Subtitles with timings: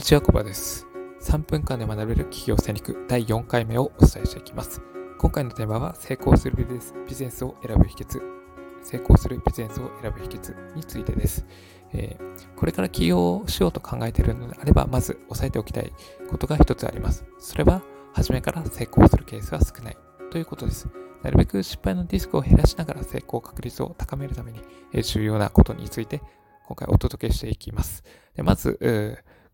[0.00, 0.86] にちは、コバです。
[1.20, 4.80] 3分間で学べる企業戦略第4回目をお伝えしていきます。
[5.18, 8.18] 今回のテーマは、成功するビジネスを選ぶ秘訣、
[8.80, 11.44] 成功するビジネスを選ぶ秘訣についてです。
[11.92, 15.92] えー、これから起業しようと考えているのであれば、まず押さえておきたい
[16.30, 17.26] ことが一つあります。
[17.38, 17.82] それは、
[18.14, 19.98] 初めから成功するケースが少ない
[20.30, 20.88] ということです。
[21.22, 24.62] なるべく失敗のリスクを減らしながら成功確率を高めるために、
[24.94, 26.22] え重要なことについて
[26.64, 28.02] 今回お届けしていきます。
[28.34, 28.78] でまず、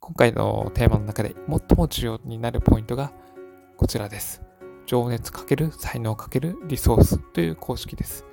[0.00, 3.12] 今回のテーマの中で最も重要になるポイントが
[3.76, 4.42] こちらです。
[4.86, 8.24] 情熱かける才能かけるリソースという公式です。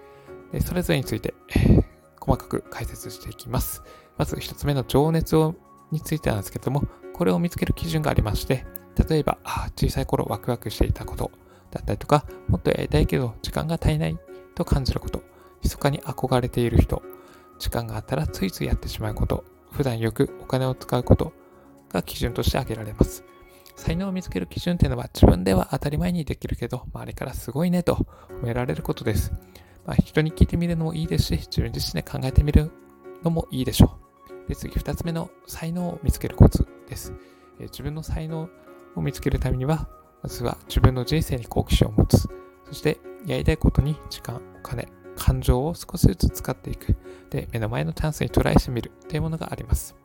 [0.51, 1.83] でそれぞれについて、えー、
[2.19, 3.83] 細かく解説していきます。
[4.17, 5.55] まず一つ目の情熱を
[5.91, 8.65] についてなんですけども、これを見つける基準がありまして、
[9.09, 9.37] 例えば、
[9.75, 11.31] 小さい頃ワクワクしていたこと、
[11.69, 14.17] だったりとか、もっとやりたいけど時間が足りない
[14.55, 15.21] と感じること、
[15.61, 17.03] 密かに憧れている人、
[17.59, 21.33] 時間があったらついついやってしまうこと、普段よくお金を使うこと
[21.89, 23.23] が基準として挙げられます。
[23.75, 28.07] 才能を見つける基準っていうのは自分では当たり前にできるけど、周りからすごいねと
[28.41, 29.31] 褒められることです。
[29.85, 32.71] まあ、人に聞いてみるのもいいですし、自分自身で考えてみる
[33.23, 33.97] のもいいでしょ
[34.45, 34.49] う。
[34.49, 37.13] で、次、二つ目の才能を見つけるコツです。
[37.59, 38.49] え自分の才能
[38.95, 39.87] を見つけるためには、
[40.23, 42.27] まずは自分の人生に好奇心を持つ。
[42.65, 46.95] そして、やりたいことに時間、お金、感情を少しずつ使っていく。
[47.29, 49.95] で、目の前のチャンスにトライしてみるというものがあります。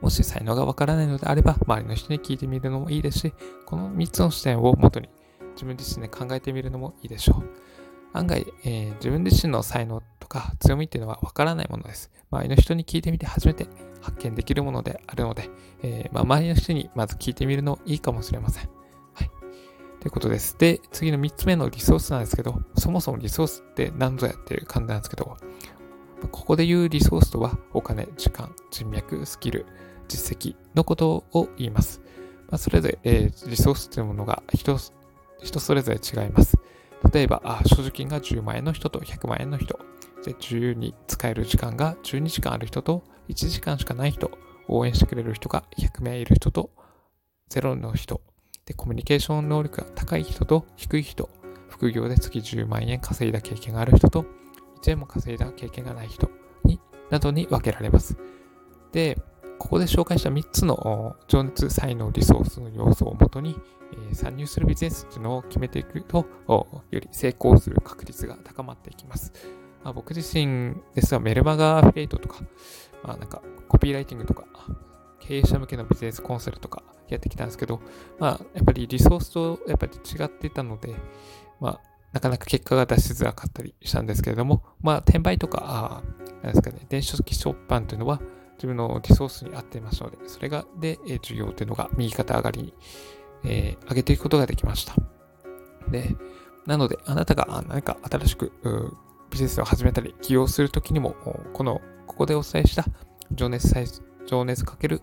[0.00, 3.34] もし才能がわからないのであれば、周りの人に聞いてみるのもいいですし、
[3.66, 5.08] この3つの視点を元に
[5.52, 7.68] 自分自身で考えてみるのもいいでしょう。
[8.12, 12.10] 案外、えー、自分自身の才能とか強みっていうのはわからないものです。
[12.30, 13.66] 周りの人に聞いてみて初めて
[14.00, 15.50] 発見できるものであるので、
[15.82, 18.68] えー、まあ、周りの人にまず聞いてみるのもいいかもしれません。
[19.14, 19.30] はい。
[20.00, 20.56] ということです。
[20.58, 25.36] で、次の3つ目のリソースなんですけど、そもそもリソースって何ぞやっていう感じなんですけど、
[26.26, 29.66] ここで言うリソースとはお金、時間、人脈、スキル、
[30.08, 32.00] 実績のことを言います。
[32.48, 34.78] まあ、それぞれ、えー、リソースというものが人
[35.42, 36.58] 人それぞれ違います。
[37.12, 39.78] 例えば、所持金が10万円の人と100万円の人、
[40.24, 44.30] で自由に使える時間が12時間ある人と1時間しかない人、
[44.66, 46.70] 応援してくれる人が100名いる人と
[47.50, 48.20] 0の人、
[48.66, 51.30] でコミュニケーション能力が高い人と低い人、
[51.68, 54.26] 副業で月10万円稼いだ経験がある人と
[54.80, 56.30] 1円も稼いだ経験がない人
[56.64, 56.80] に
[57.10, 58.16] などに分けられます。
[58.92, 59.18] で、
[59.58, 63.58] ここで紹介した3つの情熱、才能、リソースの要素をもとに、
[64.10, 69.32] え、参入するビジネスっていうのを決めていくと、より成功する確率が高まっていきます。
[69.82, 72.40] まあ、僕自身ですが、メルマガアフィリエイトとか、
[73.02, 74.44] まあ、なんかコピーライティングとか、
[75.20, 77.80] 経営者向けのビジネスコンサルとかやってきたんですけど、
[78.18, 80.94] まあ、やっぱりリソースとやっぱり違っていたので、
[81.60, 81.80] まあ、
[82.12, 86.02] なかなか結果が出しづらかったりしたんですけれども、まあ、転売とか、
[86.42, 88.20] なんですかね、電子書籍出版というのは、
[88.56, 92.74] 自分のリソースに合っていますので、それが、で、需要というのが右肩上がりに、
[93.44, 94.94] えー、上げていくことができました。
[95.90, 96.16] で、
[96.66, 98.52] なので、あなたが何か新しく
[99.30, 101.14] ビジネスを始めたり、起業するときにも、
[101.52, 102.84] この、ここでお伝えした
[103.32, 103.68] 情熱
[104.26, 105.00] 情熱かける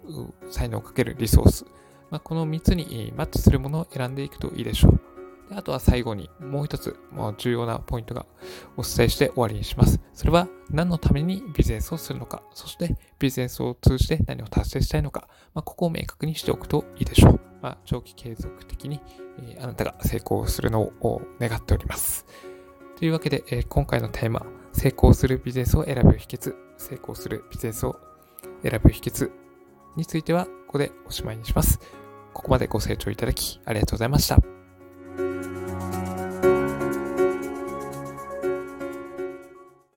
[0.49, 1.66] 才能かけるリソース、
[2.11, 5.15] まあ、この3つにマッチするものを選んでいくといいでしょう。
[5.50, 8.25] であとは最後にもう一つもう重要なポイントが
[8.78, 10.00] お伝えして終わりにします。
[10.13, 17.39] それは何のためにビジネスをするのか、そしてビジネスを通じて何を達成したいのか、まあ、ここを明確にしておくといいでしょう。
[17.61, 19.01] まあ、長期継続的に、
[19.39, 22.25] え、あなたが成功するのを願っております。
[22.97, 28.00] というわけで、え、今回のテーマ、成功するビジネスを選ぶ秘訣、成功するビジネスを
[28.61, 29.31] 選ぶ秘訣
[29.95, 31.79] については、ここでおしまいにします。
[32.34, 34.54] ここまでご清聴いただきありがとうございました。